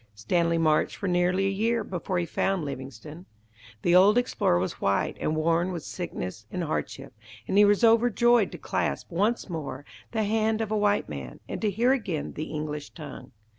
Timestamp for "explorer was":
4.17-4.81